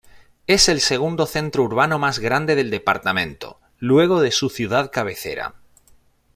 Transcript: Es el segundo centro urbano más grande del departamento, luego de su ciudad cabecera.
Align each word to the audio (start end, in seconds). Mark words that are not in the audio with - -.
Es 0.47 0.67
el 0.67 0.81
segundo 0.81 1.27
centro 1.27 1.61
urbano 1.61 1.99
más 1.99 2.17
grande 2.17 2.55
del 2.55 2.71
departamento, 2.71 3.59
luego 3.77 4.19
de 4.19 4.31
su 4.31 4.49
ciudad 4.49 4.89
cabecera. 4.91 5.53